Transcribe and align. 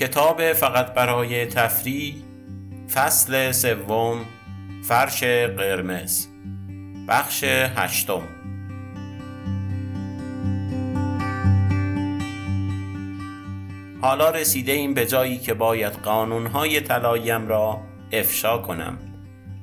کتاب 0.00 0.52
فقط 0.52 0.94
برای 0.94 1.46
تفریح 1.46 2.14
فصل 2.94 3.52
سوم 3.52 4.24
فرش 4.82 5.24
قرمز 5.24 6.26
بخش 7.08 7.44
هشتم. 7.44 8.22
حالا 14.02 14.30
رسیده 14.30 14.72
این 14.72 14.94
به 14.94 15.06
جایی 15.06 15.38
که 15.38 15.54
باید 15.54 15.92
قانونهای 15.92 16.80
طلایم 16.80 17.48
را 17.48 17.80
افشا 18.12 18.58
کنم. 18.58 18.98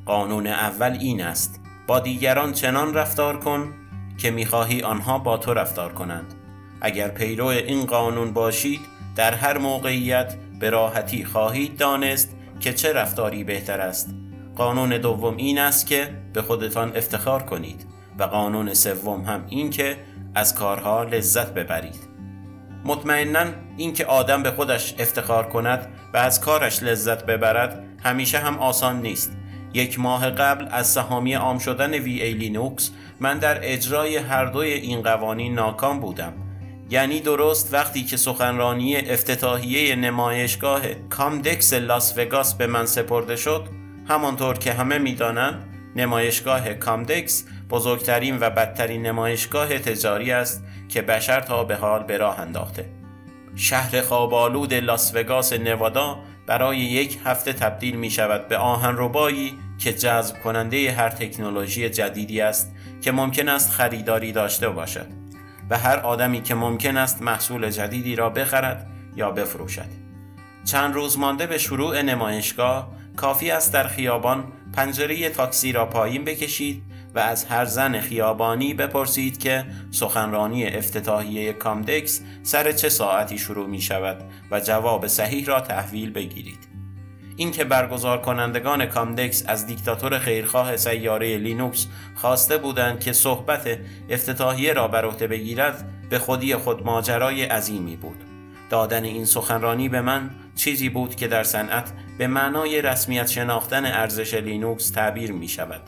قانون 0.06 0.48
اول 0.48 0.98
این 1.02 1.22
است 1.22 1.60
با 1.88 2.00
دیگران 2.00 2.52
چنان 2.52 2.94
رفتار 2.94 3.40
کن 3.40 3.74
که 4.18 4.32
می‌خواهی 4.32 4.82
آنها 4.82 5.20
با 5.20 5.38
تو 5.38 5.54
رفتار 5.54 5.94
کنند. 5.94 6.34
اگر 6.82 7.08
پیرو 7.08 7.46
این 7.46 7.86
قانون 7.86 8.34
باشید 8.34 8.97
در 9.18 9.34
هر 9.34 9.58
موقعیت 9.58 10.36
به 10.60 10.70
راحتی 10.70 11.26
خواهید 11.26 11.78
دانست 11.78 12.36
که 12.60 12.74
چه 12.74 12.94
رفتاری 12.94 13.44
بهتر 13.44 13.82
است. 13.82 14.10
قانون 14.56 14.98
دوم 14.98 15.38
این 15.38 15.60
است 15.60 15.88
که 15.88 16.10
به 16.34 16.42
خودتان 16.42 16.98
افتخار 16.98 17.44
کنید 17.44 17.86
و 18.20 18.24
قانون 18.24 18.74
سوم 18.74 19.22
هم 19.22 19.46
این 19.50 19.70
که 19.70 19.98
از 20.36 20.56
کارها 20.56 21.04
لذت 21.04 21.54
ببرید. 21.54 22.00
مطمئنا 22.86 23.46
اینکه 23.78 24.06
آدم 24.06 24.44
به 24.44 24.52
خودش 24.52 24.96
افتخار 25.00 25.50
کند 25.50 25.88
و 26.14 26.18
از 26.18 26.42
کارش 26.42 26.84
لذت 26.84 27.26
ببرد 27.26 27.84
همیشه 28.04 28.40
هم 28.40 28.60
آسان 28.60 29.02
نیست. 29.02 29.38
یک 29.74 30.00
ماه 30.00 30.30
قبل 30.30 30.68
از 30.72 30.88
سهامی 30.88 31.34
عام 31.34 31.60
شدن 31.60 31.94
وی 31.94 32.22
ای 32.22 32.34
لینوکس 32.34 32.92
من 33.20 33.38
در 33.38 33.74
اجرای 33.74 34.18
هر 34.18 34.46
دوی 34.46 34.74
این 34.74 35.02
قوانین 35.02 35.54
ناکام 35.54 36.00
بودم. 36.00 36.47
یعنی 36.90 37.20
درست 37.20 37.74
وقتی 37.74 38.04
که 38.04 38.18
سخنرانی 38.18 38.98
افتتاحیه 38.98 39.96
نمایشگاه 39.96 40.82
کامدکس 41.10 41.74
لاس 41.74 42.18
وگاس 42.18 42.54
به 42.54 42.68
من 42.68 42.86
سپرده 42.86 43.36
شد 43.36 43.68
همانطور 44.08 44.58
که 44.58 44.74
همه 44.74 44.98
می‌دانند 44.98 45.64
نمایشگاه 45.96 46.74
کامدکس 46.74 47.46
بزرگترین 47.70 48.38
و 48.40 48.50
بدترین 48.50 49.06
نمایشگاه 49.06 49.80
تجاری 49.80 50.32
است 50.32 50.64
که 50.90 51.02
بشر 51.02 51.42
تا 51.42 51.64
به 51.64 51.76
حال 51.76 52.04
به 52.04 52.18
راه 52.18 52.40
انداخته. 52.40 52.86
شهر 53.56 54.02
خوابالود 54.02 54.74
لاس 54.74 55.16
وگاس 55.16 55.54
نوادا 55.54 56.20
برای 56.48 56.78
یک 56.78 57.20
هفته 57.26 57.54
تبدیل 57.54 57.96
می 57.96 58.10
شود 58.10 58.48
به 58.48 58.58
آهن 58.58 58.96
ربایی 58.98 59.54
که 59.78 59.94
جذب 59.94 60.40
کننده 60.40 60.92
هر 60.92 61.10
تکنولوژی 61.10 61.90
جدیدی 61.90 62.42
است 62.42 62.74
که 63.02 63.12
ممکن 63.12 63.50
است 63.50 63.72
خریداری 63.72 64.32
داشته 64.32 64.70
باشد. 64.70 65.27
و 65.70 65.78
هر 65.78 65.98
آدمی 65.98 66.42
که 66.42 66.56
ممکن 66.56 66.98
است 66.98 67.22
محصول 67.22 67.70
جدیدی 67.70 68.16
را 68.16 68.30
بخرد 68.30 68.88
یا 69.16 69.32
بفروشد 69.32 70.08
چند 70.66 70.94
روز 70.94 71.20
مانده 71.20 71.48
به 71.48 71.58
شروع 71.58 72.02
نمایشگاه 72.02 72.92
کافی 73.16 73.52
است 73.52 73.74
در 73.74 73.88
خیابان 73.88 74.44
پنجره 74.74 75.30
تاکسی 75.30 75.72
را 75.72 75.86
پایین 75.86 76.24
بکشید 76.24 76.84
و 77.16 77.20
از 77.20 77.46
هر 77.46 77.66
زن 77.66 78.00
خیابانی 78.00 78.74
بپرسید 78.74 79.40
که 79.40 79.66
سخنرانی 79.92 80.68
افتتاحیه 80.68 81.54
کامدکس 81.54 82.22
سر 82.44 82.72
چه 82.72 82.90
ساعتی 82.90 83.38
شروع 83.38 83.68
می 83.68 83.82
شود 83.82 84.18
و 84.52 84.60
جواب 84.60 85.08
صحیح 85.08 85.46
را 85.46 85.62
تحویل 85.62 86.12
بگیرید. 86.12 86.67
اینکه 87.40 87.64
برگزار 87.64 88.22
کنندگان 88.22 88.86
کامدکس 88.86 89.44
از 89.48 89.68
دیکتاتور 89.68 90.20
خیرخواه 90.20 90.78
سیاره 90.78 91.38
لینوکس 91.38 91.88
خواسته 92.16 92.58
بودند 92.58 93.00
که 93.00 93.14
صحبت 93.14 93.80
افتتاحیه 94.10 94.74
را 94.74 94.88
بر 94.88 95.06
عهده 95.06 95.28
بگیرد 95.28 95.90
به 96.10 96.20
خودی 96.20 96.56
خود 96.56 96.86
ماجرای 96.86 97.44
عظیمی 97.44 97.96
بود. 97.96 98.24
دادن 98.70 99.04
این 99.04 99.26
سخنرانی 99.26 99.90
به 99.90 100.02
من 100.02 100.30
چیزی 100.56 100.90
بود 100.90 101.16
که 101.16 101.28
در 101.28 101.44
صنعت 101.44 101.92
به 102.18 102.28
معنای 102.28 102.82
رسمیت 102.82 103.28
شناختن 103.28 103.86
ارزش 103.86 104.34
لینوکس 104.34 104.90
تعبیر 104.90 105.32
می 105.32 105.48
شود. 105.48 105.82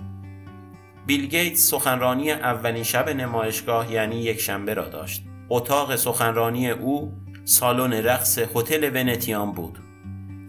بیل 1.05 1.27
گیتس 1.27 1.69
سخنرانی 1.69 2.31
اولین 2.31 2.83
شب 2.83 3.09
نمایشگاه 3.09 3.91
یعنی 3.91 4.21
یک 4.21 4.41
شنبه 4.41 4.73
را 4.73 4.88
داشت. 4.89 5.23
اتاق 5.49 5.95
سخنرانی 5.95 6.69
او 6.69 7.13
سالن 7.45 7.93
رقص 7.93 8.38
هتل 8.38 8.91
ونتیان 8.93 9.51
بود 9.51 9.79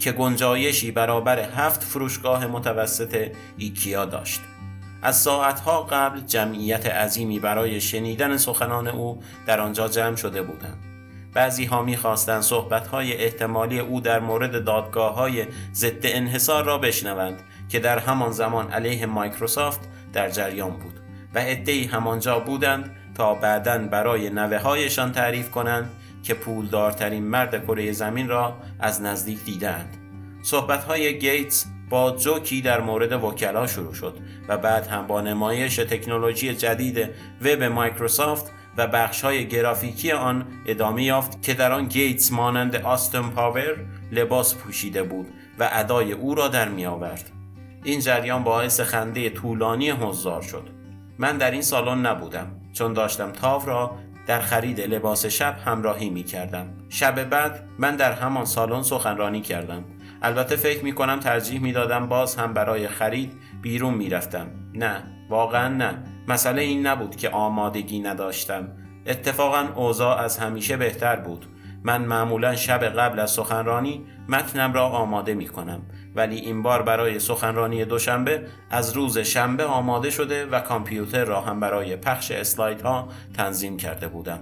که 0.00 0.12
گنجایشی 0.12 0.90
برابر 0.90 1.38
هفت 1.38 1.82
فروشگاه 1.82 2.46
متوسط 2.46 3.32
ایکیا 3.58 4.04
داشت. 4.04 4.40
از 5.02 5.16
ساعتها 5.16 5.82
قبل 5.82 6.20
جمعیت 6.20 6.86
عظیمی 6.86 7.38
برای 7.38 7.80
شنیدن 7.80 8.36
سخنان 8.36 8.88
او 8.88 9.22
در 9.46 9.60
آنجا 9.60 9.88
جمع 9.88 10.16
شده 10.16 10.42
بودند. 10.42 10.78
بعضی 11.34 11.64
ها 11.64 11.82
می 11.82 11.96
خواستند 11.96 12.42
صحبت 12.42 12.86
های 12.86 13.24
احتمالی 13.24 13.78
او 13.78 14.00
در 14.00 14.20
مورد 14.20 14.64
دادگاه 14.64 15.14
های 15.14 15.46
ضد 15.74 16.00
انحصار 16.02 16.64
را 16.64 16.78
بشنوند 16.78 17.42
که 17.68 17.78
در 17.78 17.98
همان 17.98 18.32
زمان 18.32 18.70
علیه 18.70 19.06
مایکروسافت 19.06 19.80
در 20.12 20.30
جریان 20.30 20.70
بود 20.70 21.00
و 21.34 21.38
عدهای 21.38 21.84
همانجا 21.84 22.38
بودند 22.38 22.96
تا 23.14 23.34
بعدا 23.34 23.78
برای 23.78 24.30
نوه 24.30 24.58
هایشان 24.58 25.12
تعریف 25.12 25.50
کنند 25.50 25.90
که 26.22 26.34
پولدارترین 26.34 27.24
مرد 27.24 27.64
کره 27.64 27.92
زمین 27.92 28.28
را 28.28 28.56
از 28.80 29.02
نزدیک 29.02 29.44
دیدند. 29.44 29.96
صحبت 30.42 30.84
های 30.84 31.18
گیتس 31.18 31.66
با 31.90 32.10
جوکی 32.10 32.60
در 32.60 32.80
مورد 32.80 33.12
وکلا 33.12 33.66
شروع 33.66 33.94
شد 33.94 34.16
و 34.48 34.58
بعد 34.58 34.86
هم 34.86 35.06
با 35.06 35.20
نمایش 35.20 35.76
تکنولوژی 35.76 36.54
جدید 36.54 37.10
وب 37.42 37.62
مایکروسافت 37.62 38.52
و 38.76 38.86
بخش 38.86 39.24
های 39.24 39.48
گرافیکی 39.48 40.12
آن 40.12 40.46
ادامه 40.66 41.04
یافت 41.04 41.42
که 41.42 41.54
در 41.54 41.72
آن 41.72 41.88
گیتس 41.88 42.32
مانند 42.32 42.76
آستن 42.76 43.22
پاور 43.22 43.76
لباس 44.12 44.54
پوشیده 44.54 45.02
بود 45.02 45.26
و 45.58 45.68
ادای 45.72 46.12
او 46.12 46.34
را 46.34 46.48
در 46.48 46.68
می 46.68 46.86
آورد. 46.86 47.30
این 47.84 48.00
جریان 48.00 48.44
باعث 48.44 48.80
خنده 48.80 49.30
طولانی 49.30 49.90
حضار 49.90 50.42
شد 50.42 50.68
من 51.18 51.38
در 51.38 51.50
این 51.50 51.62
سالن 51.62 52.06
نبودم 52.06 52.46
چون 52.72 52.92
داشتم 52.92 53.32
تووه 53.32 53.66
را 53.66 53.96
در 54.26 54.40
خرید 54.40 54.80
لباس 54.80 55.26
شب 55.26 55.56
همراهی 55.64 56.10
می 56.10 56.22
کردم 56.22 56.66
شب 56.88 57.24
بعد 57.24 57.68
من 57.78 57.96
در 57.96 58.12
همان 58.12 58.44
سالن 58.44 58.82
سخنرانی 58.82 59.40
کردم. 59.40 59.84
البته 60.22 60.56
فکر 60.56 60.84
می 60.84 60.92
کنم 60.92 61.20
ترجیح 61.20 61.60
می 61.60 61.72
دادم 61.72 62.08
باز 62.08 62.36
هم 62.36 62.54
برای 62.54 62.88
خرید 62.88 63.32
بیرون 63.62 63.94
می 63.94 64.08
رفتم 64.08 64.46
نه 64.74 65.02
واقعا 65.28 65.68
نه. 65.68 65.98
مسئله 66.28 66.62
این 66.62 66.86
نبود 66.86 67.16
که 67.16 67.30
آمادگی 67.30 68.00
نداشتم. 68.00 68.68
اتفاقا 69.06 69.68
اوضاع 69.76 70.18
از 70.18 70.38
همیشه 70.38 70.76
بهتر 70.76 71.16
بود. 71.16 71.46
من 71.84 72.02
معمولا 72.02 72.56
شب 72.56 72.84
قبل 72.84 73.20
از 73.20 73.30
سخنرانی 73.30 74.06
متنم 74.28 74.72
را 74.72 74.88
آماده 74.88 75.34
می 75.34 75.48
کنم 75.48 75.82
ولی 76.14 76.36
این 76.36 76.62
بار 76.62 76.82
برای 76.82 77.18
سخنرانی 77.18 77.84
دوشنبه 77.84 78.46
از 78.70 78.92
روز 78.92 79.18
شنبه 79.18 79.64
آماده 79.64 80.10
شده 80.10 80.46
و 80.46 80.60
کامپیوتر 80.60 81.24
را 81.24 81.40
هم 81.40 81.60
برای 81.60 81.96
پخش 81.96 82.30
اسلایدها 82.30 83.08
تنظیم 83.36 83.76
کرده 83.76 84.08
بودم. 84.08 84.40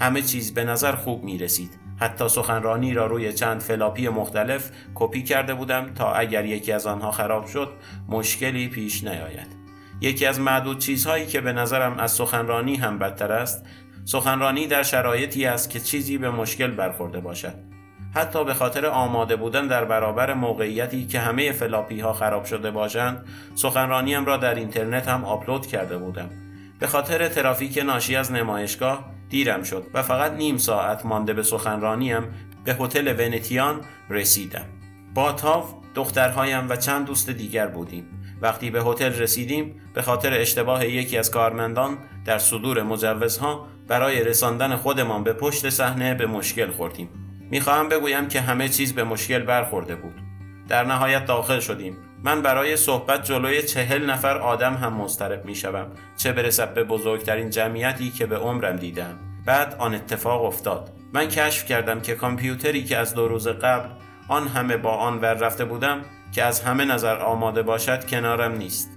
همه 0.00 0.22
چیز 0.22 0.54
به 0.54 0.64
نظر 0.64 0.92
خوب 0.92 1.24
می 1.24 1.38
رسید. 1.38 1.70
حتی 2.00 2.28
سخنرانی 2.28 2.94
را 2.94 3.06
روی 3.06 3.32
چند 3.32 3.60
فلاپی 3.60 4.08
مختلف 4.08 4.70
کپی 4.94 5.22
کرده 5.22 5.54
بودم 5.54 5.94
تا 5.94 6.12
اگر 6.12 6.44
یکی 6.44 6.72
از 6.72 6.86
آنها 6.86 7.10
خراب 7.10 7.46
شد 7.46 7.72
مشکلی 8.08 8.68
پیش 8.68 9.04
نیاید. 9.04 9.58
یکی 10.00 10.26
از 10.26 10.40
معدود 10.40 10.78
چیزهایی 10.78 11.26
که 11.26 11.40
به 11.40 11.52
نظرم 11.52 11.98
از 11.98 12.12
سخنرانی 12.12 12.76
هم 12.76 12.98
بدتر 12.98 13.32
است 13.32 13.66
سخنرانی 14.04 14.66
در 14.66 14.82
شرایطی 14.82 15.46
است 15.46 15.70
که 15.70 15.80
چیزی 15.80 16.18
به 16.18 16.30
مشکل 16.30 16.70
برخورده 16.70 17.20
باشد 17.20 17.67
حتی 18.14 18.44
به 18.44 18.54
خاطر 18.54 18.86
آماده 18.86 19.36
بودن 19.36 19.66
در 19.66 19.84
برابر 19.84 20.34
موقعیتی 20.34 21.06
که 21.06 21.20
همه 21.20 21.52
فلاپی 21.52 22.00
ها 22.00 22.12
خراب 22.12 22.44
شده 22.44 22.70
باشند 22.70 23.26
سخنرانیم 23.54 24.24
را 24.24 24.36
در 24.36 24.54
اینترنت 24.54 25.08
هم 25.08 25.24
آپلود 25.24 25.66
کرده 25.66 25.98
بودم. 25.98 26.30
به 26.78 26.86
خاطر 26.86 27.28
ترافیک 27.28 27.78
ناشی 27.78 28.16
از 28.16 28.32
نمایشگاه 28.32 29.04
دیرم 29.28 29.62
شد 29.62 29.86
و 29.94 30.02
فقط 30.02 30.32
نیم 30.32 30.56
ساعت 30.56 31.06
مانده 31.06 31.32
به 31.32 31.42
سخنرانیم 31.42 32.22
به 32.64 32.74
هتل 32.74 33.14
ونتیان 33.18 33.80
رسیدم. 34.10 34.64
با 35.14 35.32
تاو 35.32 35.64
دخترهایم 35.94 36.68
و 36.68 36.76
چند 36.76 37.06
دوست 37.06 37.30
دیگر 37.30 37.66
بودیم. 37.66 38.04
وقتی 38.40 38.70
به 38.70 38.82
هتل 38.82 39.12
رسیدیم 39.12 39.80
به 39.94 40.02
خاطر 40.02 40.40
اشتباه 40.40 40.86
یکی 40.86 41.18
از 41.18 41.30
کارمندان 41.30 41.98
در 42.24 42.38
صدور 42.38 42.82
مجوزها 42.82 43.66
برای 43.88 44.24
رساندن 44.24 44.76
خودمان 44.76 45.24
به 45.24 45.32
پشت 45.32 45.70
صحنه 45.70 46.14
به 46.14 46.26
مشکل 46.26 46.70
خوردیم. 46.70 47.27
می‌خواهم 47.50 47.88
بگویم 47.88 48.28
که 48.28 48.40
همه 48.40 48.68
چیز 48.68 48.94
به 48.94 49.04
مشکل 49.04 49.42
برخورده 49.42 49.96
بود. 49.96 50.14
در 50.68 50.84
نهایت 50.84 51.24
داخل 51.24 51.60
شدیم. 51.60 51.96
من 52.24 52.42
برای 52.42 52.76
صحبت 52.76 53.24
جلوی 53.24 53.62
چهل 53.62 54.10
نفر 54.10 54.38
آدم 54.38 54.74
هم 54.74 54.92
مضطرب 54.92 55.44
می‌شوم 55.44 55.86
چه 56.16 56.32
برسد 56.32 56.74
به 56.74 56.84
بزرگترین 56.84 57.50
جمعیتی 57.50 58.10
که 58.10 58.26
به 58.26 58.36
عمرم 58.36 58.76
دیدم. 58.76 59.18
بعد 59.46 59.76
آن 59.78 59.94
اتفاق 59.94 60.44
افتاد. 60.44 60.90
من 61.12 61.28
کشف 61.28 61.64
کردم 61.64 62.00
که 62.00 62.14
کامپیوتری 62.14 62.84
که 62.84 62.96
از 62.96 63.14
دو 63.14 63.28
روز 63.28 63.48
قبل 63.48 63.88
آن 64.28 64.48
همه 64.48 64.76
با 64.76 64.90
آن 64.90 65.20
ور 65.20 65.34
رفته 65.34 65.64
بودم 65.64 66.00
که 66.32 66.44
از 66.44 66.60
همه 66.60 66.84
نظر 66.84 67.16
آماده 67.16 67.62
باشد 67.62 68.06
کنارم 68.06 68.52
نیست. 68.52 68.90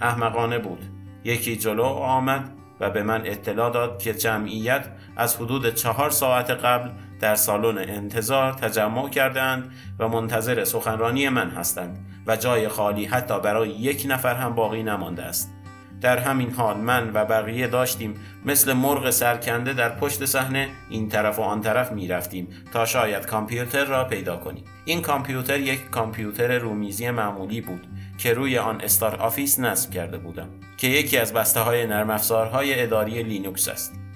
احمقانه 0.00 0.58
بود. 0.58 0.84
یکی 1.24 1.56
جلو 1.56 1.82
آمد 1.82 2.50
و 2.80 2.90
به 2.90 3.02
من 3.02 3.26
اطلاع 3.26 3.70
داد 3.70 4.02
که 4.02 4.14
جمعیت 4.14 4.84
از 5.16 5.36
حدود 5.36 5.74
چهار 5.74 6.10
ساعت 6.10 6.50
قبل 6.50 6.90
در 7.20 7.34
سالن 7.34 7.78
انتظار 7.78 8.52
تجمع 8.52 9.08
کردند 9.08 9.72
و 9.98 10.08
منتظر 10.08 10.64
سخنرانی 10.64 11.28
من 11.28 11.50
هستند 11.50 11.98
و 12.26 12.36
جای 12.36 12.68
خالی 12.68 13.04
حتی 13.04 13.40
برای 13.40 13.68
یک 13.68 14.06
نفر 14.08 14.34
هم 14.34 14.54
باقی 14.54 14.82
نمانده 14.82 15.22
است. 15.22 15.54
در 16.00 16.18
همین 16.18 16.50
حال 16.52 16.76
من 16.76 17.10
و 17.14 17.24
بقیه 17.24 17.66
داشتیم 17.66 18.14
مثل 18.44 18.72
مرغ 18.72 19.10
سرکنده 19.10 19.72
در 19.72 19.88
پشت 19.88 20.24
صحنه 20.24 20.68
این 20.90 21.08
طرف 21.08 21.38
و 21.38 21.42
آن 21.42 21.60
طرف 21.60 21.92
می 21.92 22.08
رفتیم 22.08 22.48
تا 22.72 22.86
شاید 22.86 23.26
کامپیوتر 23.26 23.84
را 23.84 24.04
پیدا 24.04 24.36
کنیم. 24.36 24.64
این 24.84 25.02
کامپیوتر 25.02 25.60
یک 25.60 25.90
کامپیوتر 25.90 26.58
رومیزی 26.58 27.10
معمولی 27.10 27.60
بود 27.60 27.86
که 28.18 28.34
روی 28.34 28.58
آن 28.58 28.80
StarOffice 28.80 29.58
نصب 29.58 29.90
کرده 29.90 30.18
بودم 30.18 30.48
که 30.76 30.86
یکی 30.86 31.18
از 31.18 31.32
بسته 31.32 31.60
های 31.60 31.86
نرم 31.86 32.10
افزارهای 32.10 32.82
اداری 32.82 33.22
لینوکس 33.22 33.68
است. 33.68 34.07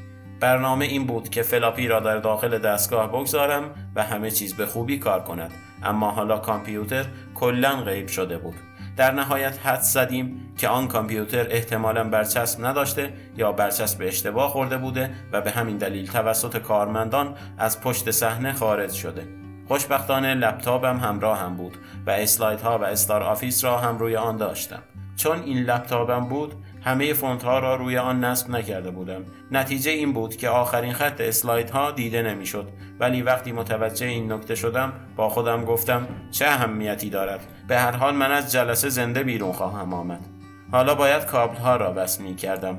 برنامه 0.43 0.85
این 0.85 1.07
بود 1.07 1.29
که 1.29 1.43
فلاپی 1.43 1.89
را 1.89 2.01
در 2.01 2.19
داخل 2.19 2.59
دستگاه 2.59 3.09
بگذارم 3.09 3.71
و 3.97 4.03
همه 4.03 4.31
چیز 4.31 4.55
به 4.55 4.67
خوبی 4.67 4.99
کار 4.99 5.21
کند. 5.21 5.53
اما 5.83 6.11
حالا 6.11 6.39
کامپیوتر 6.39 7.05
کلا 7.35 7.77
غیب 7.77 8.09
شده 8.09 8.39
بود. 8.39 8.55
در 8.97 9.13
نهایت 9.13 9.67
حدس 9.67 9.81
زدیم 9.81 10.55
که 10.59 10.69
آن 10.69 10.89
کامپیوتر 10.89 11.47
احتمالا 11.51 12.05
برچسب 12.05 12.67
نداشته 12.67 13.13
یا 13.37 13.53
برچسب 13.53 14.03
اشتباه 14.03 14.51
خورده 14.51 14.79
بوده 14.79 15.11
و 15.33 15.41
به 15.41 15.51
همین 15.51 15.77
دلیل 15.77 16.07
توسط 16.07 16.59
کارمندان 16.59 17.35
از 17.59 17.81
پشت 17.81 18.11
صحنه 18.11 18.53
خارج 18.53 18.93
شده. 18.93 19.29
خوشبختانه 19.69 20.35
لپتاپم 20.35 20.97
همراهم 20.97 21.57
بود 21.57 21.77
و 22.07 22.11
اسلایدها 22.11 22.79
و 22.79 22.85
StarOffice 22.85 23.65
را 23.65 23.79
هم 23.79 23.99
روی 23.99 24.17
آن 24.17 24.37
داشتم. 24.37 24.83
چون 25.17 25.43
این 25.43 25.59
لپتاپم 25.59 26.29
بود 26.29 26.55
همه 26.85 27.13
فونت 27.13 27.43
ها 27.43 27.59
را 27.59 27.77
روی 27.77 27.99
آن 27.99 28.25
نصب 28.25 28.51
نکرده 28.51 28.91
بودم. 28.91 29.23
نتیجه 29.51 29.91
این 29.91 30.13
بود 30.13 30.37
که 30.37 30.49
آخرین 30.49 30.93
خط 30.93 31.21
اسلاید 31.21 31.71
ها 31.71 31.91
دیده 31.91 32.23
نمی‌شد. 32.23 32.69
ولی 33.01 33.23
وقتی 33.23 33.53
متوجه 33.53 34.07
این 34.07 34.33
نکته 34.33 34.55
شدم 34.55 34.93
با 35.17 35.29
خودم 35.29 35.65
گفتم 35.65 36.09
چه 36.31 36.47
اهمیتی 36.47 37.11
دارد. 37.11 37.41
به 37.69 37.79
هر 37.79 37.93
حال 37.93 38.15
من 38.15 38.33
از 38.33 38.53
جلسه 38.53 38.89
زنده 38.89 39.23
بیرون 39.23 39.53
خواهم 39.53 39.95
آمد. 39.95 40.27
حالا 40.73 40.95
باید 40.95 41.27
کابل 41.27 41.57
ها 41.57 41.77
را 41.77 41.91
بس 41.91 42.21
می 42.21 42.35
کردم 42.35 42.79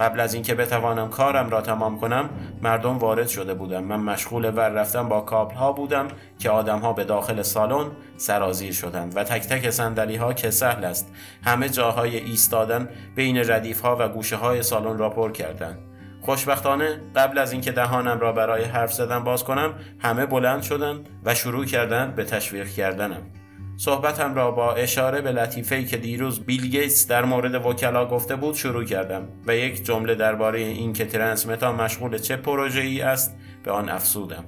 قبل 0.00 0.20
از 0.20 0.34
اینکه 0.34 0.54
بتوانم 0.54 1.08
کارم 1.08 1.50
را 1.50 1.60
تمام 1.60 2.00
کنم 2.00 2.30
مردم 2.62 2.98
وارد 2.98 3.28
شده 3.28 3.54
بودم. 3.54 3.84
من 3.84 4.00
مشغول 4.00 4.44
ور 4.44 4.68
رفتن 4.68 5.08
با 5.08 5.20
کابل 5.20 5.54
ها 5.54 5.72
بودم 5.72 6.08
که 6.38 6.50
آدم 6.50 6.78
ها 6.78 6.92
به 6.92 7.04
داخل 7.04 7.42
سالن 7.42 7.86
سرازیر 8.16 8.72
شدند 8.72 9.16
و 9.16 9.24
تک 9.24 9.42
تک 9.42 9.70
سندلی 9.70 10.16
ها 10.16 10.32
که 10.32 10.50
سهل 10.50 10.84
است 10.84 11.12
همه 11.44 11.68
جاهای 11.68 12.16
ایستادن 12.16 12.88
بین 13.14 13.50
ردیف 13.50 13.80
ها 13.80 13.96
و 14.00 14.08
گوشه 14.08 14.36
های 14.36 14.62
سالن 14.62 14.98
را 14.98 15.10
پر 15.10 15.32
کردند. 15.32 15.78
خوشبختانه 16.20 17.00
قبل 17.16 17.38
از 17.38 17.52
اینکه 17.52 17.72
دهانم 17.72 18.20
را 18.20 18.32
برای 18.32 18.64
حرف 18.64 18.92
زدن 18.92 19.24
باز 19.24 19.44
کنم 19.44 19.74
همه 19.98 20.26
بلند 20.26 20.62
شدند 20.62 21.08
و 21.24 21.34
شروع 21.34 21.64
کردند 21.64 22.14
به 22.14 22.24
تشویق 22.24 22.68
کردنم. 22.68 23.22
صحبتم 23.80 24.34
را 24.34 24.50
با 24.50 24.74
اشاره 24.74 25.20
به 25.20 25.32
لطیفه‌ای 25.32 25.84
که 25.84 25.96
دیروز 25.96 26.40
بیل 26.40 26.66
گیتس 26.66 27.06
در 27.06 27.24
مورد 27.24 27.66
وکلا 27.66 28.06
گفته 28.06 28.36
بود 28.36 28.54
شروع 28.54 28.84
کردم 28.84 29.28
و 29.46 29.56
یک 29.56 29.84
جمله 29.84 30.14
درباره 30.14 30.58
این 30.58 30.92
که 30.92 31.04
ترنسمتا 31.04 31.72
مشغول 31.72 32.18
چه 32.18 32.36
پروژه 32.36 32.80
ای 32.80 33.00
است 33.00 33.36
به 33.64 33.70
آن 33.70 33.88
افسودم 33.88 34.44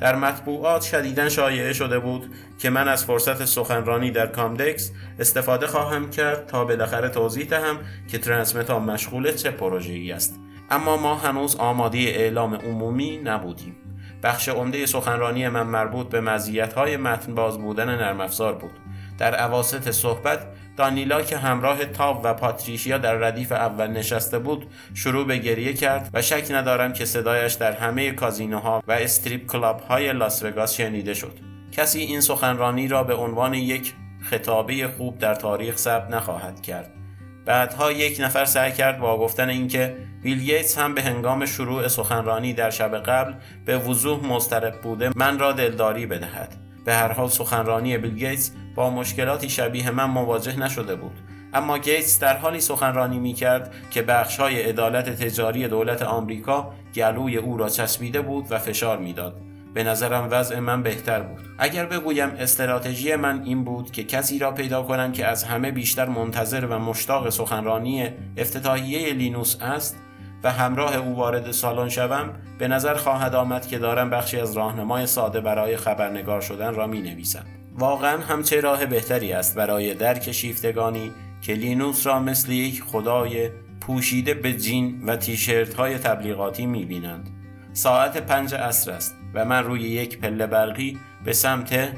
در 0.00 0.16
مطبوعات 0.16 0.82
شدیدا 0.82 1.28
شایعه 1.28 1.72
شده 1.72 1.98
بود 1.98 2.30
که 2.58 2.70
من 2.70 2.88
از 2.88 3.04
فرصت 3.04 3.44
سخنرانی 3.44 4.10
در 4.10 4.26
کامدکس 4.26 4.92
استفاده 5.18 5.66
خواهم 5.66 6.10
کرد 6.10 6.46
تا 6.46 6.64
بالاخره 6.64 7.08
توضیح 7.08 7.46
دهم 7.46 7.78
که 8.08 8.18
ترنسمتا 8.18 8.78
مشغول 8.78 9.32
چه 9.32 9.50
پروژه 9.50 9.92
ای 9.92 10.12
است. 10.12 10.40
اما 10.70 10.96
ما 10.96 11.14
هنوز 11.14 11.56
آماده 11.56 11.98
اعلام 11.98 12.54
عمومی 12.54 13.16
نبودیم. 13.16 13.76
بخش 14.22 14.48
عمده 14.48 14.86
سخنرانی 14.86 15.48
من 15.48 15.62
مربوط 15.62 16.08
به 16.08 16.20
مزیت‌های 16.20 16.96
متن 16.96 17.34
باز 17.34 17.58
بودن 17.58 17.88
نرم 17.88 18.20
افزار 18.20 18.54
بود. 18.54 18.72
در 19.18 19.34
عواسط 19.34 19.90
صحبت 19.90 20.46
دانیلا 20.76 21.22
که 21.22 21.36
همراه 21.38 21.84
تاو 21.84 22.22
و 22.22 22.34
پاتریشیا 22.34 22.98
در 22.98 23.14
ردیف 23.14 23.52
اول 23.52 23.86
نشسته 23.86 24.38
بود 24.38 24.66
شروع 24.94 25.26
به 25.26 25.38
گریه 25.38 25.72
کرد 25.72 26.10
و 26.14 26.22
شک 26.22 26.46
ندارم 26.50 26.92
که 26.92 27.04
صدایش 27.04 27.52
در 27.52 27.72
همه 27.72 28.10
کازینوها 28.12 28.82
و 28.88 28.92
استریپ 28.92 29.46
کلاب 29.46 29.80
های 29.80 30.12
لاس 30.12 30.42
وگاس 30.42 30.74
شنیده 30.74 31.14
شد. 31.14 31.38
کسی 31.72 32.00
این 32.00 32.20
سخنرانی 32.20 32.88
را 32.88 33.02
به 33.02 33.14
عنوان 33.14 33.54
یک 33.54 33.94
خطابه 34.20 34.88
خوب 34.88 35.18
در 35.18 35.34
تاریخ 35.34 35.76
ثبت 35.76 36.10
نخواهد 36.10 36.62
کرد. 36.62 37.01
بعدها 37.44 37.92
یک 37.92 38.20
نفر 38.20 38.44
سعی 38.44 38.72
کرد 38.72 38.98
با 38.98 39.18
گفتن 39.18 39.48
اینکه 39.48 39.96
بیل 40.22 40.38
گیتس 40.38 40.78
هم 40.78 40.94
به 40.94 41.02
هنگام 41.02 41.46
شروع 41.46 41.88
سخنرانی 41.88 42.54
در 42.54 42.70
شب 42.70 42.98
قبل 42.98 43.34
به 43.64 43.78
وضوح 43.78 44.26
مضطرب 44.26 44.80
بوده 44.80 45.10
من 45.16 45.38
را 45.38 45.52
دلداری 45.52 46.06
بدهد 46.06 46.56
به 46.84 46.94
هر 46.94 47.12
حال 47.12 47.28
سخنرانی 47.28 47.98
بیل 47.98 48.14
گیتس 48.14 48.50
با 48.74 48.90
مشکلاتی 48.90 49.48
شبیه 49.48 49.90
من 49.90 50.04
مواجه 50.04 50.58
نشده 50.58 50.96
بود 50.96 51.18
اما 51.54 51.78
گیتس 51.78 52.18
در 52.18 52.36
حالی 52.36 52.60
سخنرانی 52.60 53.18
می 53.18 53.32
کرد 53.32 53.74
که 53.90 54.02
بخش 54.02 54.36
های 54.40 54.62
عدالت 54.62 55.24
تجاری 55.24 55.68
دولت 55.68 56.02
آمریکا 56.02 56.72
گلوی 56.94 57.36
او 57.36 57.56
را 57.56 57.68
چسبیده 57.68 58.20
بود 58.20 58.46
و 58.50 58.58
فشار 58.58 58.98
می‌داد. 58.98 59.51
به 59.74 59.84
نظرم 59.84 60.28
وضع 60.30 60.58
من 60.58 60.82
بهتر 60.82 61.22
بود 61.22 61.40
اگر 61.58 61.86
بگویم 61.86 62.28
استراتژی 62.38 63.14
من 63.16 63.42
این 63.44 63.64
بود 63.64 63.90
که 63.90 64.04
کسی 64.04 64.38
را 64.38 64.50
پیدا 64.50 64.82
کنم 64.82 65.12
که 65.12 65.26
از 65.26 65.44
همه 65.44 65.70
بیشتر 65.70 66.08
منتظر 66.08 66.66
و 66.66 66.78
مشتاق 66.78 67.30
سخنرانی 67.30 68.10
افتتاحیه 68.36 69.12
لینوس 69.12 69.56
است 69.60 69.96
و 70.42 70.52
همراه 70.52 70.96
او 70.96 71.16
وارد 71.16 71.50
سالن 71.50 71.88
شوم 71.88 72.30
به 72.58 72.68
نظر 72.68 72.94
خواهد 72.94 73.34
آمد 73.34 73.66
که 73.66 73.78
دارم 73.78 74.10
بخشی 74.10 74.40
از 74.40 74.56
راهنمای 74.56 75.06
ساده 75.06 75.40
برای 75.40 75.76
خبرنگار 75.76 76.40
شدن 76.40 76.74
را 76.74 76.86
می 76.86 77.00
نویسم 77.00 77.44
واقعا 77.78 78.18
همچه 78.18 78.60
راه 78.60 78.86
بهتری 78.86 79.32
است 79.32 79.56
برای 79.56 79.94
درک 79.94 80.32
شیفتگانی 80.32 81.12
که 81.42 81.54
لینوس 81.54 82.06
را 82.06 82.20
مثل 82.20 82.52
یک 82.52 82.82
خدای 82.82 83.50
پوشیده 83.80 84.34
به 84.34 84.52
جین 84.52 85.02
و 85.06 85.16
تیشرت 85.16 85.74
های 85.74 85.98
تبلیغاتی 85.98 86.66
می 86.66 86.84
بینند. 86.84 87.41
ساعت 87.72 88.16
پنج 88.16 88.54
عصر 88.54 88.90
است 88.90 89.14
و 89.34 89.44
من 89.44 89.64
روی 89.64 89.80
یک 89.80 90.18
پله 90.18 90.46
برقی 90.46 90.98
به 91.24 91.32
سمت 91.32 91.88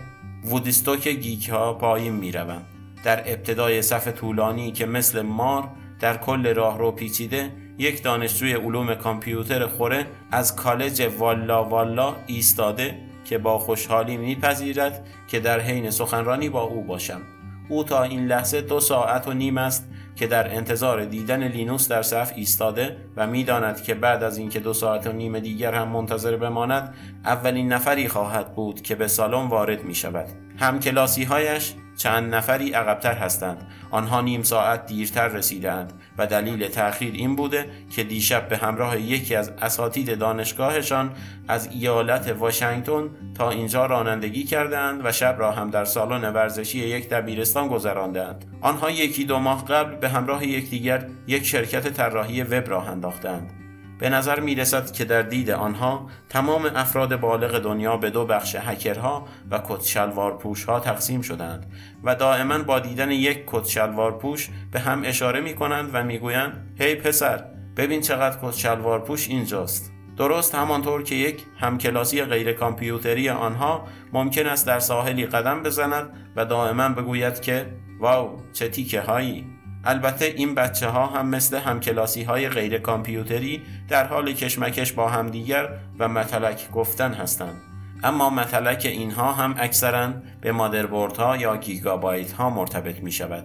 وودستوک 0.45 1.09
گیک 1.09 1.49
ها 1.49 1.75
پایین 1.75 2.13
می 2.13 2.33
روم. 2.33 2.63
در 3.05 3.33
ابتدای 3.33 3.83
صف 3.83 4.09
طولانی 4.09 4.73
که 4.73 4.87
مثل 4.87 5.23
مار 5.23 5.69
در 6.01 6.17
کل 6.17 6.55
راه 6.55 6.79
رو 6.79 6.91
پیچیده 6.91 7.51
یک 7.79 8.03
دانشجوی 8.03 8.53
علوم 8.53 8.95
کامپیوتر 8.95 9.67
خوره 9.67 10.07
از 10.31 10.57
کالج 10.57 11.09
والا 11.19 11.65
والا 11.65 12.15
ایستاده 12.27 12.99
که 13.25 13.39
با 13.39 13.59
خوشحالی 13.59 14.17
میپذیرد 14.17 15.07
که 15.29 15.41
در 15.41 15.61
حین 15.61 15.91
سخنرانی 15.91 16.49
با 16.49 16.63
او 16.63 16.85
باشم 16.85 17.21
او 17.69 17.85
تا 17.85 18.03
این 18.03 18.27
لحظه 18.27 18.61
دو 18.61 18.81
ساعت 18.81 19.29
و 19.29 19.33
نیم 19.33 19.59
است 19.59 19.89
که 20.17 20.27
در 20.27 20.55
انتظار 20.55 21.05
دیدن 21.05 21.43
لینوس 21.49 21.89
در 21.89 22.03
صف 22.03 22.33
ایستاده 22.37 22.97
و 23.17 23.27
می‌داند 23.27 23.83
که 23.83 23.95
بعد 23.95 24.23
از 24.23 24.39
اینکه 24.39 24.61
دو 24.61 24.73
ساعت 24.73 25.07
و 25.07 25.13
نیم 25.13 25.39
دیگر 25.39 25.75
هم 25.75 25.89
منتظر 25.89 26.37
بماند 26.37 26.95
اولین 27.25 27.73
نفری 27.73 28.09
خواهد 28.09 28.55
بود 28.55 28.83
که 28.83 28.95
به 28.95 29.09
سالن 29.09 29.49
وارد 29.49 29.85
می 29.85 29.95
شود 29.95 30.44
هم 30.59 30.81
کلاسی 30.81 31.25
هایش 31.25 31.75
چند 31.97 32.35
نفری 32.35 32.73
عقبتر 32.73 33.15
هستند. 33.15 33.67
آنها 33.91 34.21
نیم 34.21 34.43
ساعت 34.43 34.87
دیرتر 34.87 35.29
رسیدند 35.29 35.93
و 36.19 36.27
دلیل 36.27 36.69
تأخیر 36.69 37.13
این 37.15 37.37
بوده 37.37 37.71
که 37.91 38.05
دیشب 38.05 38.49
به 38.49 38.57
همراه 38.57 39.01
یکی 39.01 39.35
از 39.35 39.53
اساتید 39.63 40.19
دانشگاهشان 40.19 41.11
از 41.49 41.69
ایالت 41.73 42.37
واشنگتن 42.39 43.11
تا 43.35 43.51
اینجا 43.51 43.87
رانندگی 43.87 44.45
کردند 44.45 45.01
و 45.07 45.13
شب 45.13 45.37
را 45.39 45.53
هم 45.53 45.71
در 45.71 45.85
سالن 45.85 46.33
ورزشی 46.33 46.79
یک 46.79 47.09
دبیرستان 47.09 47.69
گذراندند 47.69 48.45
آنها 48.61 48.91
یکی 48.91 49.25
دو 49.25 49.39
ماه 49.39 49.65
قبل 49.65 49.95
به 49.97 50.09
همراه 50.09 50.47
یکدیگر 50.47 51.07
یک 51.27 51.47
شرکت 51.47 51.93
طراحی 51.93 52.43
وب 52.43 52.71
راه 52.71 52.89
انداختند 52.89 53.64
به 54.05 54.11
نظر 54.11 54.41
می 54.41 54.55
رسد 54.55 54.91
که 54.91 55.05
در 55.05 55.23
دید 55.23 55.51
آنها 55.51 56.07
تمام 56.29 56.67
افراد 56.67 57.21
بالغ 57.21 57.59
دنیا 57.59 57.97
به 57.97 58.11
دو 58.11 58.27
بخش 58.27 58.57
هکرها 58.61 59.29
و 59.51 59.59
کت 59.69 60.09
پوش 60.39 60.65
ها 60.65 60.81
تقسیم 60.81 61.23
شدند 61.23 61.67
و 62.05 62.15
دائما 62.15 62.59
با 62.59 62.79
دیدن 62.79 63.11
یک 63.11 63.45
کت 63.47 63.89
پوش 64.21 64.49
به 64.73 64.81
هم 64.81 65.03
اشاره 65.05 65.41
می 65.41 65.55
کنند 65.55 65.91
و 65.93 66.03
می 66.03 66.19
گویند 66.19 66.75
هی 66.79 66.95
پسر 66.95 67.45
ببین 67.77 68.01
چقدر 68.01 68.39
کت 68.43 68.79
پوش 69.05 69.29
اینجاست. 69.29 69.93
درست 70.17 70.55
همانطور 70.55 71.03
که 71.03 71.15
یک 71.15 71.45
همکلاسی 71.61 72.23
غیر 72.23 72.53
کامپیوتری 72.53 73.29
آنها 73.29 73.85
ممکن 74.13 74.47
است 74.47 74.67
در 74.67 74.79
ساحلی 74.79 75.27
قدم 75.27 75.63
بزند 75.63 76.11
و 76.37 76.45
دائما 76.45 76.89
بگوید 76.89 77.41
که 77.41 77.67
واو 78.01 78.43
چه 78.53 78.69
تیکه 78.69 79.01
هایی 79.01 79.54
البته 79.87 80.25
این 80.25 80.55
بچه 80.55 80.89
ها 80.89 81.07
هم 81.07 81.29
مثل 81.29 81.57
همکلاسی 81.57 82.23
های 82.23 82.49
غیر 82.49 82.79
کامپیوتری 82.79 83.63
در 83.89 84.07
حال 84.07 84.33
کشمکش 84.33 84.93
با 84.93 85.09
همدیگر 85.09 85.69
و 85.99 86.09
متلک 86.09 86.71
گفتن 86.71 87.15
هستند. 87.15 87.57
اما 88.03 88.31
متلک 88.31 88.83
اینها 88.85 89.33
هم 89.33 89.55
اکثرا 89.59 90.13
به 90.41 90.53
مادربورد 90.53 91.17
ها 91.17 91.37
یا 91.37 91.57
گیگابایت 91.57 92.33
ها 92.33 92.51
مرتبط 92.51 93.03
می 93.03 93.13
شود 93.13 93.45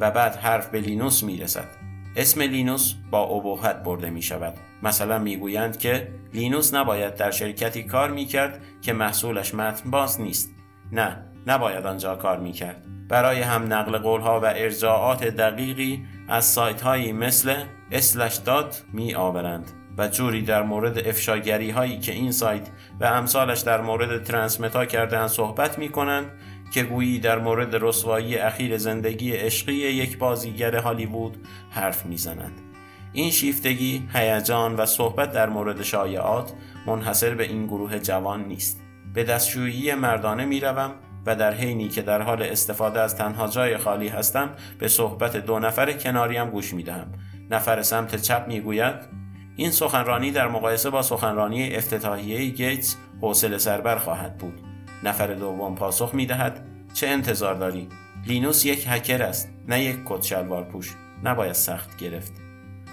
و 0.00 0.10
بعد 0.10 0.36
حرف 0.36 0.68
به 0.68 0.80
لینوس 0.80 1.22
می 1.22 1.36
رسد 1.36 1.68
اسم 2.16 2.40
لینوس 2.40 2.94
با 3.10 3.22
ابهت 3.22 3.76
برده 3.76 4.10
می 4.10 4.22
شود 4.22 4.54
مثلا 4.82 5.18
می‌گویند 5.18 5.78
که 5.78 6.08
لینوس 6.34 6.74
نباید 6.74 7.14
در 7.14 7.30
شرکتی 7.30 7.82
کار 7.82 8.10
می 8.10 8.24
کرد 8.24 8.60
که 8.82 8.92
محصولش 8.92 9.54
متن 9.54 9.90
باز 9.90 10.20
نیست. 10.20 10.50
نه 10.92 11.24
نباید 11.46 11.86
آنجا 11.86 12.16
کار 12.16 12.38
می 12.38 12.52
کرد 12.52 12.86
برای 13.10 13.42
هم 13.42 13.72
نقل 13.72 13.98
قولها 13.98 14.40
و 14.40 14.44
ارجاعات 14.44 15.24
دقیقی 15.24 16.04
از 16.28 16.44
سایت 16.44 16.80
هایی 16.80 17.12
مثل 17.12 17.54
Slashdot 17.90 18.82
می 18.92 19.14
آورند 19.14 19.70
و 19.98 20.08
جوری 20.08 20.42
در 20.42 20.62
مورد 20.62 20.98
افشاگری 20.98 21.70
هایی 21.70 21.98
که 21.98 22.12
این 22.12 22.32
سایت 22.32 22.68
و 23.00 23.04
امثالش 23.04 23.60
در 23.60 23.80
مورد 23.80 24.24
ترانسمتا 24.24 24.84
کردن 24.84 25.26
صحبت 25.26 25.78
می 25.78 25.88
کنند 25.88 26.26
که 26.74 26.82
گویی 26.82 27.18
در 27.18 27.38
مورد 27.38 27.76
رسوایی 27.84 28.36
اخیر 28.36 28.78
زندگی 28.78 29.32
عشقی 29.32 29.72
یک 29.72 30.18
بازیگر 30.18 30.76
هالیوود 30.76 31.46
حرف 31.70 32.06
می‌زنند. 32.06 32.60
این 33.12 33.30
شیفتگی، 33.30 34.08
هیجان 34.14 34.76
و 34.76 34.86
صحبت 34.86 35.32
در 35.32 35.48
مورد 35.48 35.82
شایعات 35.82 36.52
منحصر 36.86 37.34
به 37.34 37.44
این 37.44 37.66
گروه 37.66 37.98
جوان 37.98 38.44
نیست. 38.44 38.80
به 39.14 39.24
دستشویی 39.24 39.94
مردانه 39.94 40.44
می‌روم 40.44 40.90
و 41.26 41.36
در 41.36 41.54
حینی 41.54 41.88
که 41.88 42.02
در 42.02 42.22
حال 42.22 42.42
استفاده 42.42 43.00
از 43.00 43.16
تنها 43.16 43.48
جای 43.48 43.76
خالی 43.76 44.08
هستم 44.08 44.50
به 44.78 44.88
صحبت 44.88 45.36
دو 45.36 45.58
نفر 45.58 45.92
کناریم 45.92 46.50
گوش 46.50 46.74
می 46.74 46.82
دهم. 46.82 47.12
نفر 47.50 47.82
سمت 47.82 48.16
چپ 48.16 48.44
می 48.48 48.60
گوید 48.60 48.94
این 49.56 49.70
سخنرانی 49.70 50.30
در 50.30 50.48
مقایسه 50.48 50.90
با 50.90 51.02
سخنرانی 51.02 51.74
افتتاحیه 51.74 52.50
گیتس 52.50 52.96
حوصله 53.20 53.58
سربر 53.58 53.98
خواهد 53.98 54.38
بود. 54.38 54.60
نفر 55.02 55.34
دوم 55.34 55.74
پاسخ 55.74 56.14
می 56.14 56.26
دهد 56.26 56.66
چه 56.94 57.08
انتظار 57.08 57.54
داری؟ 57.54 57.88
لینوس 58.26 58.64
یک 58.64 58.84
هکر 58.88 59.22
است 59.22 59.48
نه 59.68 59.84
یک 59.84 59.96
کت 60.06 60.22
شلوار 60.22 60.64
پوش 60.64 60.94
نباید 61.24 61.52
سخت 61.52 61.96
گرفت 61.96 62.32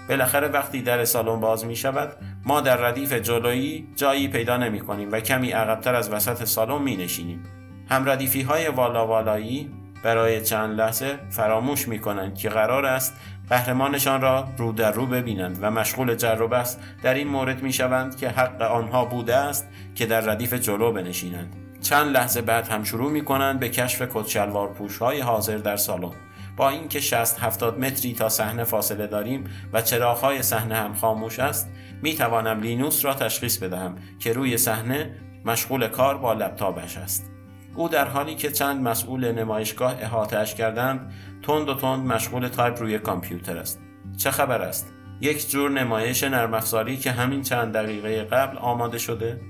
بالاخره 0.08 0.48
وقتی 0.48 0.82
در 0.82 1.04
سالن 1.04 1.40
باز 1.40 1.64
می 1.64 1.76
شود 1.76 2.12
ما 2.44 2.60
در 2.60 2.76
ردیف 2.76 3.12
جلویی 3.12 3.88
جایی 3.96 4.28
پیدا 4.28 4.56
نمی 4.56 4.80
کنیم 4.80 5.12
و 5.12 5.20
کمی 5.20 5.50
عقبتر 5.50 5.94
از 5.94 6.10
وسط 6.10 6.44
سالن 6.44 6.82
می 6.82 6.96
نشینیم 6.96 7.42
هم 7.90 8.08
ردیفی 8.08 8.42
های 8.42 8.68
والا 8.68 9.06
والایی 9.06 9.70
برای 10.02 10.40
چند 10.40 10.80
لحظه 10.80 11.18
فراموش 11.30 11.88
می 11.88 11.98
کنند 11.98 12.34
که 12.34 12.48
قرار 12.48 12.86
است 12.86 13.14
قهرمانشان 13.48 14.20
را 14.20 14.48
رو 14.58 14.72
در 14.72 14.92
رو 14.92 15.06
ببینند 15.06 15.58
و 15.60 15.70
مشغول 15.70 16.14
جر 16.14 16.42
و 16.42 16.48
بحث 16.48 16.76
در 17.02 17.14
این 17.14 17.28
مورد 17.28 17.62
می 17.62 17.72
شوند 17.72 18.16
که 18.16 18.28
حق 18.28 18.62
آنها 18.62 19.04
بوده 19.04 19.36
است 19.36 19.68
که 19.94 20.06
در 20.06 20.20
ردیف 20.20 20.54
جلو 20.54 20.92
بنشینند. 20.92 21.56
چند 21.82 22.16
لحظه 22.16 22.42
بعد 22.42 22.68
هم 22.68 22.84
شروع 22.84 23.10
می 23.10 23.24
کنند 23.24 23.60
به 23.60 23.68
کشف 23.68 24.02
کتشلوار 24.14 24.68
پوش 24.68 24.98
های 24.98 25.20
حاضر 25.20 25.56
در 25.56 25.76
سالن. 25.76 26.12
با 26.56 26.68
اینکه 26.68 27.00
60 27.00 27.42
70 27.42 27.78
متری 27.78 28.14
تا 28.14 28.28
صحنه 28.28 28.64
فاصله 28.64 29.06
داریم 29.06 29.44
و 29.72 29.82
چراغهای 29.82 30.42
صحنه 30.42 30.76
هم 30.76 30.94
خاموش 30.94 31.38
است 31.38 31.68
می 32.02 32.14
توانم 32.14 32.60
لینوس 32.60 33.04
را 33.04 33.14
تشخیص 33.14 33.58
بدهم 33.58 33.94
که 34.18 34.32
روی 34.32 34.58
صحنه 34.58 35.10
مشغول 35.44 35.88
کار 35.88 36.18
با 36.18 36.32
لپتاپش 36.32 36.96
است. 36.96 37.37
او 37.78 37.88
در 37.88 38.08
حالی 38.08 38.34
که 38.34 38.50
چند 38.50 38.88
مسئول 38.88 39.32
نمایشگاه 39.32 39.94
احاطه‌ش 40.00 40.54
کردند 40.54 41.12
تند 41.42 41.68
و 41.68 41.74
تند 41.74 42.06
مشغول 42.06 42.48
تایپ 42.48 42.80
روی 42.80 42.98
کامپیوتر 42.98 43.56
است. 43.56 43.80
چه 44.16 44.30
خبر 44.30 44.62
است؟ 44.62 44.92
یک 45.20 45.50
جور 45.50 45.70
نمایش 45.70 46.24
نرم 46.24 46.60
که 47.00 47.10
همین 47.10 47.42
چند 47.42 47.72
دقیقه 47.72 48.24
قبل 48.24 48.58
آماده 48.58 48.98
شده؟ 48.98 49.40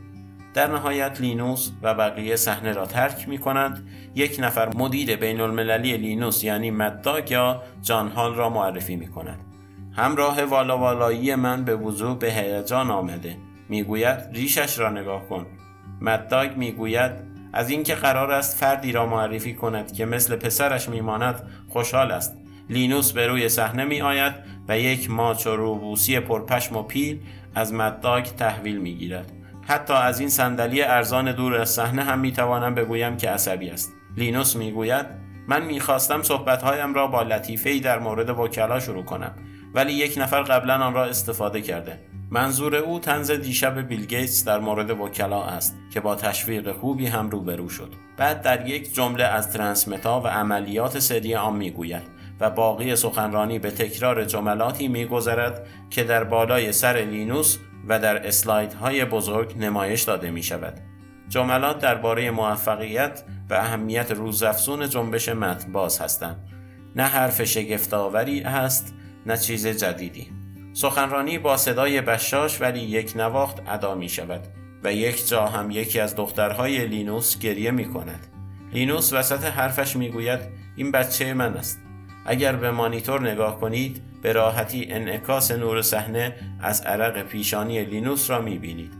در 0.55 0.67
نهایت 0.67 1.21
لینوس 1.21 1.71
و 1.83 1.95
بقیه 1.95 2.37
صحنه 2.37 2.73
را 2.73 2.87
ترک 2.87 3.29
می 3.29 3.39
کنند 3.39 3.89
یک 4.15 4.37
نفر 4.41 4.77
مدیر 4.77 5.17
بین 5.17 5.41
المللی 5.41 5.97
لینوس 5.97 6.45
یعنی 6.45 6.71
Maddog 6.71 7.31
یا 7.31 7.63
جان 7.83 8.09
هال 8.09 8.35
را 8.35 8.51
معرفی 8.51 8.97
می 8.97 9.09
کند 9.09 9.39
همراه 9.93 10.45
والا 10.45 10.79
والایی 10.79 11.35
من 11.35 11.65
به 11.65 11.77
وضوح 11.77 12.19
به 12.19 12.33
هیجان 12.33 12.91
آمده. 12.91 13.37
می‌گوید 13.69 14.19
ریشش 14.33 14.79
را 14.79 14.91
نگاه 14.91 15.29
کن. 15.29 15.47
مدداگ 16.01 16.57
می‌گوید 16.57 17.38
از 17.53 17.71
اینکه 17.71 17.95
قرار 17.95 18.33
است 18.33 18.59
فردی 18.59 18.93
را 18.93 19.07
معرفی 19.07 19.55
کند 19.55 19.93
که 19.93 20.07
مثل 20.07 20.37
پسرش 20.37 20.89
میماند 20.89 21.43
خوشحال 21.69 22.11
است. 22.11 22.37
لینوس 22.71 23.13
به 23.13 23.27
روی 23.27 23.49
صحنه 23.49 23.85
می 23.85 24.01
آید 24.01 24.35
و 24.69 24.79
یک 24.79 25.11
ماچ 25.11 25.47
و 25.47 25.57
روبوسی 25.57 26.21
پرپشم 26.21 26.77
و 26.77 26.83
پیل 26.83 27.21
از 27.55 27.73
مدداگ 27.73 28.25
تحویل 28.25 28.79
می 28.79 28.95
گیرد. 28.95 29.33
حتی 29.67 29.93
از 29.93 30.21
این 30.21 30.29
صندلی 30.29 30.83
ارزان 30.83 31.33
دور 31.33 31.55
از 31.55 31.71
صحنه 31.71 32.03
هم 32.03 32.19
می‌توانم 32.19 32.75
بگویم 32.75 33.17
که 33.17 33.31
عصبی 33.31 33.71
است. 33.71 33.93
لینوس 34.17 34.57
می‌گوید 34.57 35.07
من 35.49 35.63
می‌خواستم 35.63 36.23
صحبتهایم 36.23 36.95
را 36.95 37.07
با 37.07 37.23
لطیفه 37.23 37.79
در 37.79 37.99
مورد 37.99 38.31
وکلا 38.31 38.81
شروع 38.81 39.05
کنم 39.05 39.33
ولی 39.75 39.93
یک 39.93 40.19
نفر 40.19 40.43
قبلا 40.43 40.75
آن 40.75 40.95
را 40.95 41.05
استفاده 41.05 41.63
کرده. 41.63 42.01
منظور 42.31 42.77
او 42.77 42.99
تنز 42.99 43.31
دیشب 43.31 43.81
بیل 43.81 44.07
گیتس 44.07 44.45
در 44.45 44.59
مورد 44.59 44.91
وکلا 44.91 45.45
است 45.45 45.77
که 45.91 46.01
با 46.01 46.15
تشویق 46.15 46.73
خوبی 46.73 47.07
هم 47.07 47.31
روبرو 47.31 47.69
شد 47.69 47.93
بعد 48.17 48.43
در 48.43 48.69
یک 48.69 48.95
جمله 48.95 49.25
از 49.25 49.53
ترانسمتا 49.53 50.21
و 50.21 50.27
عملیات 50.27 50.99
سری 50.99 51.35
آن 51.35 51.57
می‌گوید 51.57 52.03
و 52.41 52.51
باقی 52.51 52.97
سخنرانی 52.97 53.59
به 53.59 53.71
تکرار 53.71 54.25
جملاتی 54.25 54.89
میگذرد 54.89 55.67
که 55.91 56.05
در 56.05 56.25
بالای 56.25 56.73
سر 56.73 56.97
لینوس 56.97 57.59
و 57.89 57.99
در 57.99 58.31
های 58.81 59.05
بزرگ 59.05 59.59
نمایش 59.59 60.03
داده 60.03 60.31
می 60.31 60.43
شود. 60.43 60.75
جملات 61.29 61.79
درباره 61.79 62.31
موفقیت 62.31 63.23
و 63.51 63.55
اهمیت 63.55 64.11
روزافزون 64.11 64.89
جنبش 64.89 65.29
متن 65.29 65.73
باز 65.73 66.01
هستند. 66.01 66.49
نه 66.97 67.03
حرف 67.03 67.45
شگفتآوری 67.45 68.41
است 68.41 68.95
نه 69.27 69.37
چیز 69.37 69.67
جدیدی. 69.67 70.38
سخنرانی 70.81 71.39
با 71.39 71.57
صدای 71.57 72.01
بشاش 72.01 72.61
ولی 72.61 72.81
یک 72.81 73.13
نواخت 73.17 73.63
ادا 73.69 73.95
می 73.95 74.09
شود 74.09 74.41
و 74.85 74.93
یک 74.93 75.29
جا 75.29 75.47
هم 75.47 75.71
یکی 75.71 76.01
از 76.01 76.17
دخترهای 76.17 76.87
لینوس 76.87 77.39
گریه 77.39 77.71
می 77.71 77.85
کند. 77.85 78.27
لینوس 78.73 79.13
وسط 79.13 79.45
حرفش 79.45 79.97
می 79.97 80.09
گوید 80.09 80.41
این 80.77 80.93
بچه 80.93 81.35
من 81.35 81.55
است. 81.55 81.81
اگر 82.27 82.57
به 82.57 82.71
مانیتور 82.71 83.31
نگاه 83.31 83.61
کنید 83.61 84.03
به 84.23 84.33
راحتی 84.33 84.87
انعکاس 84.91 85.51
نور 85.51 85.83
صحنه 85.83 86.35
از 86.61 86.81
عرق 86.81 87.23
پیشانی 87.23 87.85
لینوس 87.85 88.31
را 88.31 88.41
می‌بینید. 88.41 88.93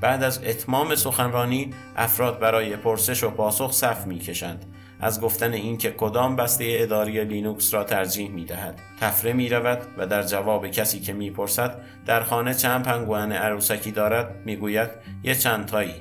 بعد 0.00 0.22
از 0.22 0.44
اتمام 0.44 0.94
سخنرانی 0.94 1.74
افراد 1.96 2.38
برای 2.38 2.76
پرسش 2.76 3.24
و 3.24 3.30
پاسخ 3.30 3.72
صف 3.72 4.06
می‌کشند 4.06 4.64
از 5.00 5.20
گفتن 5.20 5.52
اینکه 5.52 5.90
کدام 5.90 6.36
بسته 6.36 6.64
اداری 6.68 7.24
لینوکس 7.24 7.74
را 7.74 7.84
ترجیح 7.84 8.30
می 8.30 8.44
دهد. 8.44 8.80
طفره 9.00 9.32
می 9.32 9.48
رود 9.48 9.78
و 9.98 10.06
در 10.06 10.22
جواب 10.22 10.66
کسی 10.68 11.00
که 11.00 11.12
می 11.12 11.30
پرسد 11.30 11.80
در 12.06 12.22
خانه 12.22 12.54
چند 12.54 12.84
پنگوان 12.84 13.32
عروسکی 13.32 13.90
دارد 13.90 14.34
می 14.44 14.56
گوید 14.56 14.90
یه 15.22 15.34
چند 15.34 15.66
تایی. 15.66 15.94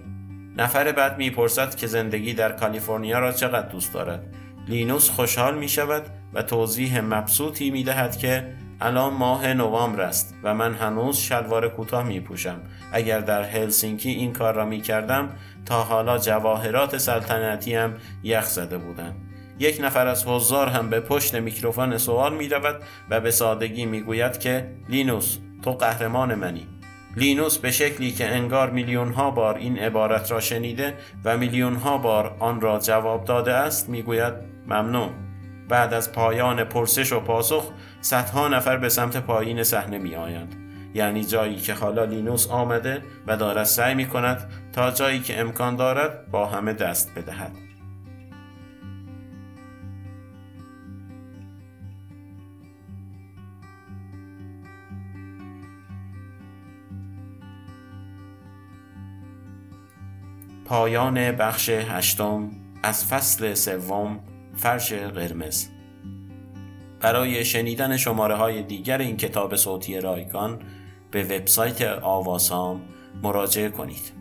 نفر 0.58 0.92
بعد 0.92 1.18
می 1.18 1.30
پرسد 1.30 1.76
که 1.76 1.88
زندگی 1.88 2.34
در 2.34 2.52
کالیفرنیا 2.52 3.20
را 3.20 3.32
چقدر 3.32 3.70
دوست 3.70 3.94
دارد. 3.94 4.26
لینوس 4.68 5.10
خوشحال 5.10 5.58
می 5.58 5.70
شود 5.70 6.04
و 6.34 6.44
توضیح 6.44 7.02
مبسوطی 7.02 7.72
می 7.72 7.84
دهد 7.84 8.18
که 8.18 8.56
الان 8.82 9.14
ماه 9.14 9.54
نوامبر 9.54 10.02
است 10.02 10.36
و 10.44 10.54
من 10.54 10.74
هنوز 10.74 11.18
شلوار 11.18 11.70
کوتاه 11.70 12.04
می 12.04 12.20
پوشم. 12.20 12.62
اگر 12.92 13.20
در 13.20 13.44
هلسینکی 13.44 14.10
این 14.10 14.34
کار 14.34 14.54
را 14.54 14.66
می 14.66 14.82
کردم 14.82 15.30
تا 15.66 15.84
حالا 15.84 16.18
جواهرات 16.18 16.98
سلطنتی 16.98 17.76
هم 17.76 17.94
یخ 18.24 18.46
زده 18.46 18.78
بودند. 18.78 19.16
یک 19.60 19.80
نفر 19.84 20.08
از 20.08 20.28
حضار 20.28 20.68
هم 20.68 20.90
به 20.90 21.00
پشت 21.00 21.36
میکروفون 21.36 21.98
سوال 21.98 22.36
می 22.36 22.50
رود 22.50 22.82
و 23.10 23.22
به 23.22 23.32
سادگی 23.32 23.86
می 23.86 24.02
گوید 24.02 24.40
که 24.40 24.68
لینوس 24.90 25.38
تو 25.64 25.72
قهرمان 25.72 26.36
منی. 26.36 26.68
لینوس 27.16 27.58
به 27.58 27.72
شکلی 27.72 28.12
که 28.12 28.28
انگار 28.36 28.70
میلیون 28.70 29.14
ها 29.14 29.32
بار 29.32 29.56
این 29.56 29.80
عبارت 29.80 30.32
را 30.32 30.40
شنیده 30.40 30.94
و 31.26 31.38
میلیون 31.38 31.76
ها 31.76 31.98
بار 31.98 32.36
آن 32.40 32.62
را 32.62 32.80
جواب 32.80 33.26
داده 33.26 33.54
است 33.54 33.90
می‌گوید 33.90 34.34
ممنون 34.68 35.10
بعد 35.70 35.94
از 35.94 36.12
پایان 36.12 36.64
پرسش 36.64 37.14
و 37.14 37.20
پاسخ 37.20 37.72
صدها 38.02 38.48
نفر 38.48 38.78
به 38.78 38.90
سمت 38.90 39.18
پایین 39.18 39.64
صحنه 39.64 39.98
می 39.98 40.16
آیند. 40.16 40.56
یعنی 40.94 41.24
جایی 41.24 41.56
که 41.56 41.74
حالا 41.74 42.06
لینوس 42.06 42.48
آمده 42.48 43.04
و 43.28 43.38
دارد 43.38 43.64
سعی 43.64 43.96
می 43.96 44.08
کند 44.08 44.50
تا 44.74 44.92
جایی 44.92 45.20
که 45.20 45.40
امکان 45.40 45.76
دارد 45.76 46.32
با 46.32 46.46
همه 46.46 46.74
دست 46.74 47.12
بدهد. 47.16 47.52
پایان 60.66 61.32
بخش 61.32 61.70
هشتم 61.70 62.52
از 62.84 63.06
فصل 63.06 63.54
سوم 63.54 64.20
فرش 64.56 64.94
قرمز 64.94 65.68
برای 67.02 67.46
شنیدن 67.46 67.98
شماره 67.98 68.36
های 68.36 68.64
دیگر 68.64 68.98
این 68.98 69.18
کتاب 69.18 69.56
صوتی 69.56 70.00
رایگان 70.00 70.60
به 71.12 71.24
وبسایت 71.24 71.82
آواسام 72.02 72.82
مراجعه 73.24 73.70
کنید. 73.70 74.12